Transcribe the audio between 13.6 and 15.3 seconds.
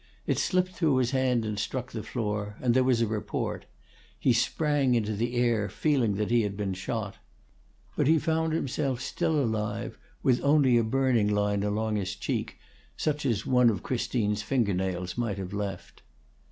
of Christine's finger nails